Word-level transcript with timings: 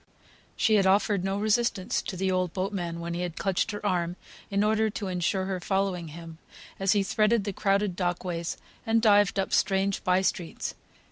She 0.55 0.77
had 0.77 0.87
offered 0.87 1.23
no 1.23 1.37
resistance 1.37 2.01
to 2.01 2.17
the 2.17 2.31
old 2.31 2.53
boatman, 2.53 2.99
when 3.01 3.13
he 3.13 3.21
had 3.21 3.37
clutched 3.37 3.69
her 3.69 3.85
arm, 3.85 4.15
in 4.49 4.63
order 4.63 4.89
to 4.89 5.07
insure 5.09 5.45
her 5.45 5.59
following 5.59 6.07
him, 6.07 6.39
as 6.79 6.93
he 6.93 7.03
threaded 7.03 7.43
the 7.43 7.53
crowded 7.53 7.95
dock 7.95 8.23
ways, 8.23 8.57
and 8.83 8.99
dived 8.99 9.37
up 9.37 9.53
strange 9.53 10.03
bye 10.03 10.21
streets. 10.23 10.73